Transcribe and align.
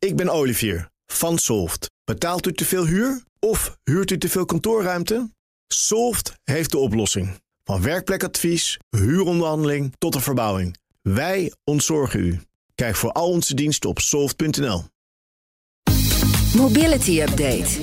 Ik 0.00 0.16
ben 0.16 0.28
Olivier 0.28 0.90
van 1.06 1.38
Solft. 1.38 1.90
Betaalt 2.04 2.46
u 2.46 2.52
te 2.52 2.64
veel 2.64 2.86
huur 2.86 3.22
of 3.38 3.78
huurt 3.84 4.10
u 4.10 4.18
te 4.18 4.28
veel 4.28 4.44
kantoorruimte? 4.44 5.30
Solft 5.66 6.34
heeft 6.44 6.70
de 6.70 6.78
oplossing. 6.78 7.40
Van 7.64 7.82
werkplekadvies, 7.82 8.78
huuronderhandeling 8.90 9.94
tot 9.98 10.12
de 10.12 10.20
verbouwing. 10.20 10.76
Wij 11.02 11.52
ontzorgen 11.64 12.20
u. 12.20 12.40
Kijk 12.74 12.96
voor 12.96 13.12
al 13.12 13.28
onze 13.28 13.54
diensten 13.54 13.90
op 13.90 13.98
soft.nl. 13.98 14.84
Mobility 16.56 17.20
Update. 17.20 17.80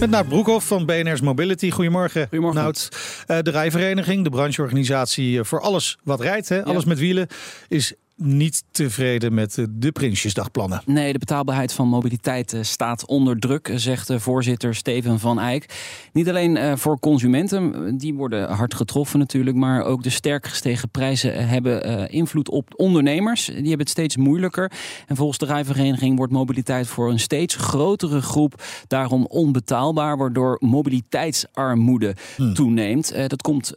Met 0.00 0.10
Nout 0.10 0.28
Broekhoff 0.28 0.66
van 0.66 0.86
BNR's 0.86 1.20
Mobility. 1.20 1.70
Goedemorgen. 1.70 2.22
Goedemorgen. 2.22 2.62
Nout. 2.62 2.88
Eh, 3.26 3.38
de 3.42 3.50
rijvereniging, 3.50 4.24
de 4.24 4.30
brancheorganisatie 4.30 5.38
eh, 5.38 5.44
voor 5.44 5.60
alles 5.60 5.98
wat 6.04 6.20
rijdt, 6.20 6.48
hè, 6.48 6.64
alles 6.64 6.84
met 6.84 6.98
wielen, 6.98 7.28
is 7.68 7.94
niet 8.18 8.64
tevreden 8.70 9.34
met 9.34 9.66
de 9.70 9.92
Prinsjesdagplannen. 9.92 10.82
Nee, 10.86 11.12
de 11.12 11.18
betaalbaarheid 11.18 11.72
van 11.72 11.88
mobiliteit 11.88 12.52
eh, 12.52 12.62
staat 12.62 13.06
onder 13.06 13.38
druk, 13.38 13.72
zegt 13.74 14.10
voorzitter 14.16 14.74
Steven 14.74 15.18
van 15.18 15.40
Eyck. 15.40 15.74
Niet 16.12 16.28
alleen 16.28 16.56
eh, 16.56 16.76
voor 16.76 16.98
consumenten, 16.98 17.96
die 17.98 18.14
worden 18.14 18.48
hard 18.48 18.74
getroffen 18.74 19.18
natuurlijk, 19.18 19.56
maar 19.56 19.82
ook 19.82 20.02
de 20.02 20.10
sterk 20.10 20.46
gestegen 20.46 20.90
prijzen 20.90 21.48
hebben 21.48 21.84
eh, 21.84 22.14
invloed 22.14 22.48
op 22.48 22.72
ondernemers. 22.76 23.44
Die 23.44 23.54
hebben 23.54 23.78
het 23.78 23.88
steeds 23.88 24.16
moeilijker. 24.16 24.72
En 25.06 25.16
volgens 25.16 25.38
de 25.38 25.46
rijvereniging 25.46 26.16
wordt 26.16 26.32
mobiliteit 26.32 26.86
voor 26.86 27.10
een 27.10 27.20
steeds 27.20 27.54
grotere 27.54 28.22
groep 28.22 28.62
daarom 28.86 29.26
onbetaalbaar, 29.26 30.16
waardoor 30.16 30.56
mobiliteitsarmoede 30.60 32.14
hmm. 32.36 32.54
toeneemt. 32.54 33.14
Dat 33.28 33.42
komt 33.42 33.72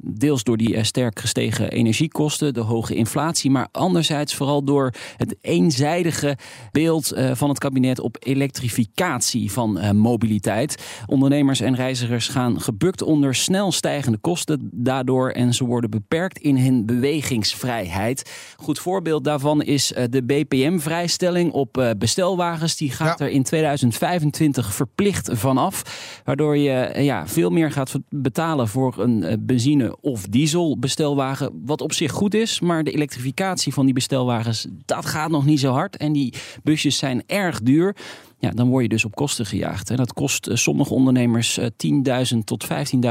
deels 0.00 0.42
door 0.42 0.56
die 0.56 0.84
sterk 0.84 1.20
gestegen 1.20 1.70
energiekosten, 1.70 2.54
de 2.54 2.60
hoge 2.60 2.94
inflatie, 2.94 3.50
maar 3.50 3.68
anderzijds 3.76 4.34
vooral 4.34 4.64
door 4.64 4.92
het 5.16 5.36
eenzijdige 5.40 6.36
beeld 6.72 7.12
eh, 7.12 7.30
van 7.34 7.48
het 7.48 7.58
kabinet 7.58 8.00
op 8.00 8.16
elektrificatie 8.20 9.52
van 9.52 9.78
eh, 9.78 9.90
mobiliteit. 9.90 11.02
Ondernemers 11.06 11.60
en 11.60 11.74
reizigers 11.74 12.28
gaan 12.28 12.60
gebukt 12.60 13.02
onder 13.02 13.34
snel 13.34 13.72
stijgende 13.72 14.18
kosten 14.18 14.70
daardoor 14.72 15.30
en 15.30 15.54
ze 15.54 15.64
worden 15.64 15.90
beperkt 15.90 16.38
in 16.38 16.56
hun 16.56 16.86
bewegingsvrijheid. 16.86 18.30
Goed 18.56 18.78
voorbeeld 18.78 19.24
daarvan 19.24 19.62
is 19.62 19.92
eh, 19.92 20.04
de 20.10 20.22
BPM-vrijstelling 20.22 21.52
op 21.52 21.94
bestelwagens. 21.98 22.76
Die 22.76 22.90
gaat 22.90 23.20
er 23.20 23.28
in 23.28 23.42
2025 23.42 24.74
verplicht 24.74 25.30
vanaf, 25.32 25.82
waardoor 26.24 26.56
je 26.56 26.92
ja, 26.98 27.26
veel 27.26 27.50
meer 27.50 27.70
gaat 27.70 27.94
betalen 28.08 28.68
voor 28.68 28.94
een 28.98 29.44
benzine- 29.46 29.96
of 30.00 30.22
diesel 30.22 30.78
bestelwagen, 30.78 31.60
wat 31.64 31.80
op 31.80 31.92
zich 31.92 32.12
goed 32.12 32.34
is, 32.34 32.60
maar 32.60 32.84
de 32.84 32.90
elektrificatie 32.90 33.65
van 33.72 33.84
die 33.84 33.94
bestelwagens, 33.94 34.66
dat 34.84 35.06
gaat 35.06 35.30
nog 35.30 35.44
niet 35.44 35.60
zo 35.60 35.72
hard. 35.72 35.96
En 35.96 36.12
die 36.12 36.34
busjes 36.62 36.96
zijn 36.96 37.22
erg 37.26 37.60
duur. 37.60 37.96
Ja, 38.38 38.50
dan 38.50 38.68
word 38.68 38.82
je 38.82 38.88
dus 38.88 39.04
op 39.04 39.14
kosten 39.14 39.46
gejaagd. 39.46 39.90
En 39.90 39.96
dat 39.96 40.12
kost 40.12 40.48
uh, 40.48 40.56
sommige 40.56 40.94
ondernemers 40.94 41.58
uh, 41.58 41.66
eh, 41.66 42.26
10.000 42.34 42.38
tot 42.44 42.66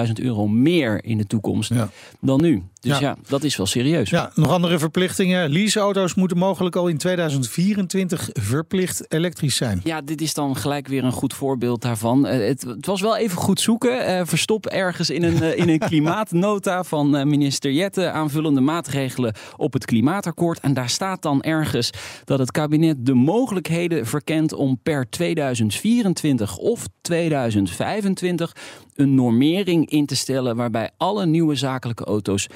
15.000 0.07 0.11
euro 0.13 0.47
meer 0.47 1.03
in 1.03 1.17
de 1.17 1.27
toekomst 1.27 1.71
dan 2.19 2.41
nu. 2.41 2.63
Dus 2.79 2.97
ja. 2.97 3.17
dat 3.27 3.43
is 3.43 3.55
wel 3.55 3.65
serieus. 3.65 4.09
Ja, 4.09 4.31
nog 4.35 4.49
andere 4.49 4.79
verplichtingen. 4.79 5.49
Leaseauto's 5.49 6.13
moeten 6.13 6.37
mogelijk 6.37 6.75
al 6.75 6.87
in 6.87 6.97
2024 6.97 8.29
verplicht 8.33 9.11
elektrisch 9.11 9.55
zijn. 9.55 9.81
Ja, 9.83 10.01
dit 10.01 10.21
is 10.21 10.33
dan 10.33 10.55
gelijk 10.55 10.87
weer 10.87 11.03
een 11.03 11.11
goed 11.11 11.33
voorbeeld 11.33 11.81
daarvan. 11.81 12.25
Uh, 12.25 12.31
het, 12.31 12.61
het, 12.61 12.85
was 12.85 13.01
wel 13.01 13.17
even 13.17 13.37
goed 13.37 13.59
zoeken. 13.59 14.27
verstop 14.27 14.65
ergens 14.65 15.09
in 15.09 15.23
een, 15.23 15.57
in 15.57 15.69
een 15.69 15.79
klimaatnota 15.89 16.83
van 16.83 17.29
minister 17.29 17.71
Jette 17.71 18.11
aanvullende 18.11 18.61
maatregelen 18.61 19.35
op 19.57 19.73
het 19.73 19.85
klimaatakkoord. 19.85 20.59
En 20.59 20.73
daar 20.73 20.89
staat 20.89 21.21
dan 21.21 21.41
ergens 21.41 21.89
dat 22.25 22.39
het 22.39 22.51
kabinet 22.51 23.05
de 23.05 23.13
mogelijkheden 23.13 24.05
verkent 24.05 24.53
om 24.53 24.79
per 24.83 25.09
2024 25.15 26.57
of 26.57 26.87
2025 27.01 28.55
een 28.93 29.15
normering 29.15 29.89
in 29.89 30.05
te 30.05 30.15
stellen 30.15 30.55
waarbij 30.55 30.89
alle 30.97 31.25
nieuwe 31.25 31.55
zakelijke 31.55 32.03
auto's 32.03 32.47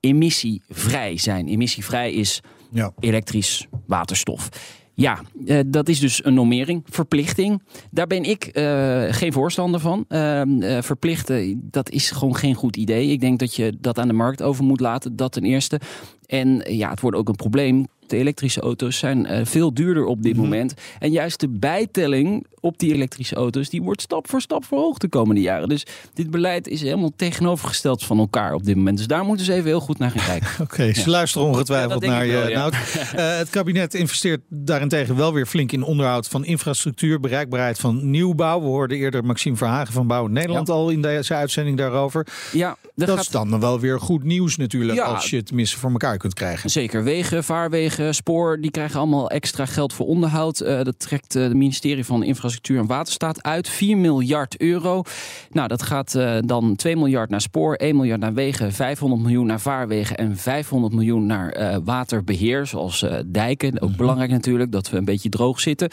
emissievrij 0.00 1.18
zijn. 1.18 1.48
Emissievrij 1.48 2.12
is 2.12 2.40
ja. 2.70 2.92
elektrisch 3.00 3.66
waterstof. 3.86 4.48
Ja, 4.94 5.20
uh, 5.44 5.60
dat 5.66 5.88
is 5.88 6.00
dus 6.00 6.24
een 6.24 6.34
normering, 6.34 6.82
verplichting. 6.84 7.62
Daar 7.90 8.06
ben 8.06 8.22
ik 8.22 8.50
uh, 8.52 9.04
geen 9.08 9.32
voorstander 9.32 9.80
van. 9.80 10.04
Uh, 10.08 10.42
verplichten, 10.82 11.68
dat 11.70 11.90
is 11.90 12.10
gewoon 12.10 12.36
geen 12.36 12.54
goed 12.54 12.76
idee. 12.76 13.08
Ik 13.08 13.20
denk 13.20 13.38
dat 13.38 13.54
je 13.54 13.76
dat 13.80 13.98
aan 13.98 14.08
de 14.08 14.14
markt 14.14 14.42
over 14.42 14.64
moet 14.64 14.80
laten, 14.80 15.16
dat 15.16 15.32
ten 15.32 15.44
eerste. 15.44 15.80
En 16.26 16.62
ja, 16.68 16.90
het 16.90 17.00
wordt 17.00 17.16
ook 17.16 17.28
een 17.28 17.34
probleem 17.34 17.86
de 18.10 18.16
elektrische 18.16 18.60
auto's 18.60 18.98
zijn 18.98 19.32
uh, 19.32 19.40
veel 19.44 19.74
duurder 19.74 20.04
op 20.04 20.22
dit 20.22 20.32
mhm. 20.32 20.42
moment. 20.42 20.74
En 20.98 21.10
juist 21.10 21.40
de 21.40 21.48
bijtelling 21.48 22.46
op 22.60 22.78
die 22.78 22.92
elektrische 22.92 23.34
auto's, 23.34 23.68
die 23.68 23.82
wordt 23.82 24.02
stap 24.02 24.30
voor 24.30 24.40
stap 24.40 24.64
verhoogd 24.64 25.00
de 25.00 25.08
komende 25.08 25.40
jaren. 25.40 25.68
Dus 25.68 25.86
dit 26.14 26.30
beleid 26.30 26.68
is 26.68 26.80
helemaal 26.80 27.12
tegenovergesteld 27.16 28.04
van 28.04 28.18
elkaar 28.18 28.54
op 28.54 28.64
dit 28.64 28.76
moment. 28.76 28.98
Dus 28.98 29.06
daar 29.06 29.24
moeten 29.24 29.46
ze 29.46 29.52
even 29.52 29.66
heel 29.66 29.80
goed 29.80 29.98
naar 29.98 30.10
gaan 30.10 30.26
kijken. 30.26 30.48
Oké, 30.64 30.92
ze 30.92 31.10
luisteren 31.10 31.46
ongetwijfeld 31.46 32.06
naar 32.06 32.26
je. 32.26 32.50
nou, 32.54 32.72
uh, 32.74 33.36
het 33.36 33.50
kabinet 33.50 33.94
investeert 33.94 34.40
daarentegen 34.48 35.16
wel 35.16 35.32
weer 35.32 35.46
flink 35.46 35.72
in 35.72 35.82
onderhoud 35.82 36.28
van 36.28 36.44
infrastructuur, 36.44 37.20
bereikbaarheid 37.20 37.78
van 37.78 38.10
nieuwbouw. 38.10 38.60
We 38.60 38.66
hoorden 38.66 38.96
eerder 38.96 39.24
Maxime 39.24 39.56
Verhagen 39.56 39.92
van 39.92 40.06
Bouw 40.06 40.26
Nederland 40.26 40.68
al 40.68 40.90
in 40.90 41.02
deze 41.02 41.34
uitzending 41.34 41.76
daarover. 41.76 42.26
Ja, 42.52 42.76
dat, 42.94 43.06
dat 43.08 43.18
is 43.18 43.28
dan 43.28 43.60
wel 43.60 43.80
weer 43.80 44.00
goed 44.00 44.24
nieuws 44.24 44.56
natuurlijk 44.56 45.00
als 45.00 45.30
je 45.30 45.36
het 45.36 45.46
tenminste 45.46 45.78
voor 45.78 45.90
elkaar 45.90 46.16
kunt 46.16 46.34
krijgen. 46.34 46.70
Zeker, 46.70 47.04
wegen, 47.04 47.44
vaarwegen 47.44 47.95
spoor, 48.10 48.60
die 48.60 48.70
krijgen 48.70 48.98
allemaal 48.98 49.30
extra 49.30 49.66
geld 49.66 49.92
voor 49.92 50.06
onderhoud. 50.06 50.62
Uh, 50.62 50.82
dat 50.82 50.98
trekt 50.98 51.32
het 51.32 51.52
uh, 51.52 51.58
ministerie 51.58 52.04
van 52.04 52.22
Infrastructuur 52.22 52.78
en 52.78 52.86
Waterstaat 52.86 53.42
uit. 53.42 53.68
4 53.68 53.96
miljard 53.96 54.60
euro. 54.60 55.02
Nou, 55.50 55.68
dat 55.68 55.82
gaat 55.82 56.14
uh, 56.14 56.38
dan 56.44 56.76
2 56.76 56.96
miljard 56.96 57.30
naar 57.30 57.40
spoor, 57.40 57.74
1 57.74 57.96
miljard 57.96 58.20
naar 58.20 58.34
wegen, 58.34 58.72
500 58.72 59.22
miljoen 59.22 59.46
naar 59.46 59.60
vaarwegen 59.60 60.16
en 60.16 60.36
500 60.36 60.94
miljoen 60.94 61.26
naar 61.26 61.80
waterbeheer, 61.84 62.66
zoals 62.66 63.04
dijken. 63.26 63.80
Ook 63.80 63.88
mhm. 63.88 63.98
belangrijk 63.98 64.30
natuurlijk, 64.30 64.72
dat 64.72 64.90
we 64.90 64.96
een 64.96 65.04
beetje 65.04 65.28
droog 65.28 65.60
zitten. 65.60 65.88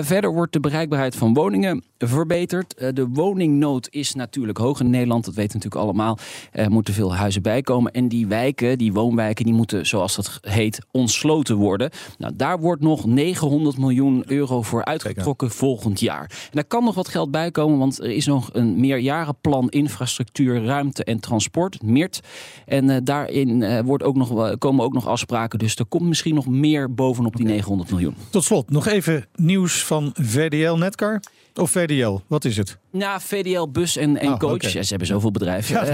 verder 0.00 0.32
wordt 0.32 0.52
de 0.52 0.60
bereikbaarheid 0.60 1.16
van 1.16 1.34
woningen 1.34 1.84
verbeterd. 1.98 2.74
de 2.94 3.08
woningnood 3.08 3.88
is 3.90 4.14
natuurlijk 4.14 4.58
hoog 4.58 4.80
in 4.80 4.90
Nederland, 4.90 5.24
dat 5.24 5.34
weten 5.34 5.58
we 5.58 5.64
natuurlijk 5.64 5.84
allemaal. 5.84 6.18
Er 6.52 6.70
moeten 6.70 6.94
veel 6.94 7.14
huizen 7.14 7.42
bijkomen. 7.42 7.92
En 7.92 8.08
die 8.08 8.26
wijken, 8.26 8.78
die 8.78 8.92
woonwijken, 8.92 9.44
die 9.44 9.54
moeten, 9.54 9.86
zoals 9.86 10.16
dat 10.16 10.38
heet, 10.40 10.86
ons 10.90 11.15
worden. 11.54 11.90
Nou, 12.18 12.32
daar 12.36 12.60
wordt 12.60 12.82
nog 12.82 13.06
900 13.06 13.78
miljoen 13.78 14.22
euro 14.26 14.62
voor 14.62 14.84
uitgetrokken 14.84 15.50
volgend 15.50 16.00
jaar. 16.00 16.22
En 16.22 16.50
daar 16.50 16.64
kan 16.64 16.84
nog 16.84 16.94
wat 16.94 17.08
geld 17.08 17.30
bij 17.30 17.50
komen, 17.50 17.78
want 17.78 17.98
er 17.98 18.10
is 18.10 18.26
nog 18.26 18.50
een 18.52 18.80
meerjarenplan 18.80 19.68
infrastructuur, 19.68 20.64
ruimte 20.64 21.04
en 21.04 21.20
transport, 21.20 21.82
MIRT. 21.82 22.20
En 22.66 22.88
uh, 22.88 22.96
daarin 23.02 23.60
uh, 23.60 23.80
wordt 23.80 24.04
ook 24.04 24.16
nog, 24.16 24.58
komen 24.58 24.84
ook 24.84 24.92
nog 24.92 25.06
afspraken, 25.06 25.58
dus 25.58 25.76
er 25.76 25.86
komt 25.86 26.08
misschien 26.08 26.34
nog 26.34 26.46
meer 26.46 26.94
bovenop 26.94 27.36
die 27.36 27.46
900 27.46 27.90
miljoen. 27.90 28.14
Tot 28.30 28.44
slot, 28.44 28.70
nog 28.70 28.86
even 28.86 29.26
nieuws 29.34 29.84
van 29.84 30.10
VDL 30.14 30.74
Netcar. 30.74 31.20
Of 31.58 31.70
VDL, 31.70 32.18
wat 32.26 32.44
is 32.44 32.56
het? 32.56 32.78
Nou, 32.90 33.20
VDL 33.20 33.68
Bus 33.68 33.96
en, 33.96 34.16
en 34.16 34.28
oh, 34.28 34.38
Coach. 34.38 34.70
ze 34.70 34.84
hebben 34.88 35.06
zoveel 35.06 35.30
bedrijven. 35.30 35.86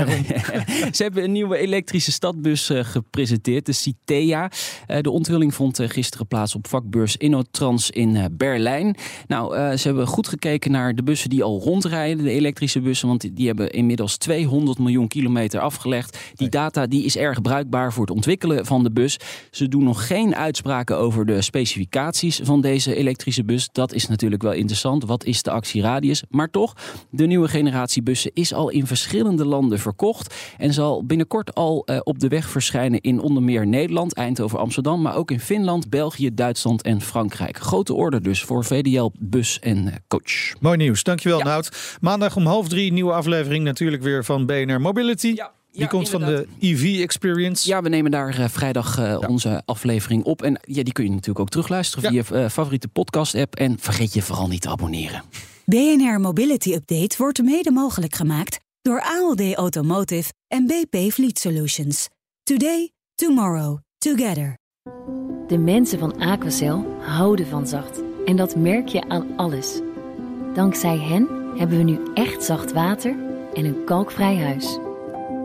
ze 0.96 1.02
hebben 1.02 1.24
een 1.24 1.32
nieuwe 1.32 1.56
elektrische 1.56 2.12
stadbus 2.12 2.70
uh, 2.70 2.84
gepresenteerd, 2.84 3.66
de 3.66 3.72
Citea. 3.72 4.50
Uh, 4.88 5.00
de 5.00 5.10
onthulling 5.10 5.54
vond 5.54 5.80
uh, 5.80 5.88
gisteren 5.88 6.26
plaats 6.26 6.54
op 6.54 6.66
vakbeurs 6.66 7.16
Innotrans 7.16 7.90
in 7.90 8.28
Berlijn. 8.36 8.96
Nou, 9.26 9.76
ze 9.76 9.86
hebben 9.88 10.06
goed 10.06 10.28
gekeken 10.28 10.70
naar 10.70 10.94
de 10.94 11.02
bussen 11.02 11.30
die 11.30 11.42
al 11.42 11.60
rondrijden, 11.60 12.24
de 12.24 12.30
elektrische 12.30 12.80
bussen. 12.80 13.08
Want 13.08 13.20
die, 13.20 13.32
die 13.32 13.46
hebben 13.46 13.70
inmiddels 13.70 14.16
200 14.16 14.78
miljoen 14.78 15.08
kilometer 15.08 15.60
afgelegd. 15.60 16.18
Die 16.34 16.48
data 16.48 16.86
die 16.86 17.04
is 17.04 17.16
erg 17.16 17.40
bruikbaar 17.40 17.92
voor 17.92 18.04
het 18.06 18.14
ontwikkelen 18.14 18.66
van 18.66 18.82
de 18.82 18.90
bus. 18.90 19.18
Ze 19.50 19.68
doen 19.68 19.84
nog 19.84 20.06
geen 20.06 20.34
uitspraken 20.34 20.96
over 20.96 21.26
de 21.26 21.42
specificaties 21.42 22.40
van 22.42 22.60
deze 22.60 22.94
elektrische 22.94 23.44
bus. 23.44 23.68
Dat 23.72 23.92
is 23.92 24.08
natuurlijk 24.08 24.42
wel 24.42 24.53
interessant. 24.53 25.04
Wat 25.04 25.24
is 25.24 25.42
de 25.42 25.50
actieradius? 25.53 26.22
Maar 26.31 26.51
toch, 26.51 26.77
de 27.10 27.27
nieuwe 27.27 27.49
generatie 27.49 28.03
bussen 28.03 28.31
is 28.34 28.54
al 28.54 28.69
in 28.69 28.87
verschillende 28.87 29.45
landen 29.45 29.78
verkocht 29.78 30.34
en 30.59 30.72
zal 30.72 31.04
binnenkort 31.04 31.54
al 31.54 31.83
uh, 31.87 32.01
op 32.03 32.19
de 32.19 32.28
weg 32.28 32.49
verschijnen 32.49 33.01
in 33.01 33.21
onder 33.21 33.43
meer 33.43 33.66
Nederland, 33.66 34.15
Eindhoven, 34.15 34.59
Amsterdam, 34.59 35.03
maar 35.03 35.16
ook 35.16 35.31
in 35.31 35.41
Finland, 35.41 35.91
België, 35.91 36.34
Duitsland 36.34 36.83
en 36.83 37.01
Frankrijk. 37.01 37.59
Grote 37.59 37.95
orde 37.95 38.21
dus 38.21 38.43
voor 38.43 38.65
VDL 38.65 39.10
Bus 39.19 39.59
en 39.60 39.87
uh, 39.87 39.93
Coach. 40.09 40.53
Mooi 40.60 40.77
nieuws, 40.77 41.03
dankjewel 41.03 41.39
ja. 41.39 41.45
Nout. 41.45 41.97
Maandag 42.01 42.37
om 42.37 42.47
half 42.47 42.69
drie 42.69 42.93
nieuwe 42.93 43.13
aflevering 43.13 43.65
natuurlijk 43.65 44.03
weer 44.03 44.25
van 44.25 44.47
BNR 44.47 44.81
Mobility. 44.81 45.33
Ja. 45.34 45.53
Die 45.72 45.89
komt 45.89 46.10
van 46.10 46.21
de 46.21 46.47
EV 46.60 47.01
Experience. 47.01 47.69
Ja, 47.69 47.83
we 47.83 47.89
nemen 47.89 48.10
daar 48.10 48.39
uh, 48.39 48.48
vrijdag 48.48 48.98
uh, 48.98 49.04
ja. 49.04 49.19
onze 49.19 49.63
aflevering 49.65 50.24
op. 50.24 50.42
En 50.42 50.60
ja, 50.63 50.83
die 50.83 50.92
kun 50.92 51.04
je 51.04 51.10
natuurlijk 51.10 51.39
ook 51.39 51.48
terugluisteren 51.48 52.15
ja. 52.15 52.24
via 52.24 52.42
uh, 52.42 52.48
favoriete 52.48 52.89
podcast-app. 52.89 53.54
En 53.54 53.77
vergeet 53.78 54.15
je 54.15 54.22
vooral 54.22 54.48
niet 54.48 54.60
te 54.60 54.69
abonneren. 54.69 55.22
BNR 55.65 56.21
Mobility 56.21 56.72
Update 56.72 57.16
wordt 57.19 57.42
mede 57.42 57.71
mogelijk 57.71 58.15
gemaakt 58.15 58.60
door 58.83 59.03
ALD 59.03 59.54
Automotive 59.54 60.33
en 60.48 60.66
BP 60.66 61.13
Fleet 61.13 61.39
Solutions. 61.39 62.09
Today, 62.42 62.91
tomorrow, 63.15 63.78
together. 63.98 64.59
De 65.47 65.59
mensen 65.59 65.98
van 65.98 66.21
Aquacel 66.21 66.97
houden 67.01 67.47
van 67.47 67.66
zacht. 67.66 68.01
En 68.25 68.36
dat 68.36 68.57
merk 68.57 68.89
je 68.89 69.09
aan 69.09 69.36
alles. 69.36 69.80
Dankzij 70.54 70.98
hen 70.98 71.28
hebben 71.57 71.78
we 71.78 71.84
nu 71.84 71.98
echt 72.15 72.45
zacht 72.45 72.72
water 72.72 73.16
en 73.54 73.65
een 73.65 73.84
kalkvrij 73.84 74.36
huis. 74.36 74.78